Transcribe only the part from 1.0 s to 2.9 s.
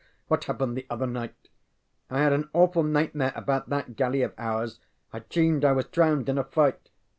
night? ŌĆØ ŌĆ£I had an awful